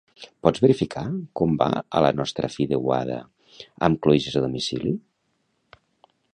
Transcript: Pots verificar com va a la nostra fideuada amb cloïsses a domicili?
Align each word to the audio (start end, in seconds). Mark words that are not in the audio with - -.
Pots 0.45 0.61
verificar 0.61 1.03
com 1.41 1.53
va 1.59 1.67
a 1.99 2.01
la 2.05 2.11
nostra 2.21 2.49
fideuada 2.55 3.21
amb 3.89 4.03
cloïsses 4.07 4.41
a 4.41 4.45
domicili? 4.49 4.99